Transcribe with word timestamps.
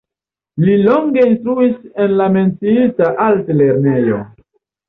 Li 0.69 0.77
longe 0.85 1.25
instruis 1.31 1.75
en 2.05 2.17
la 2.23 2.31
menciita 2.39 3.13
altlernejo. 3.29 4.19